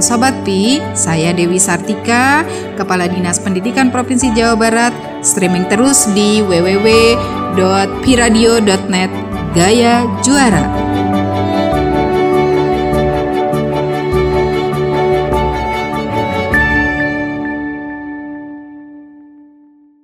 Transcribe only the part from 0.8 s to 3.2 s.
saya Dewi Sartika, Kepala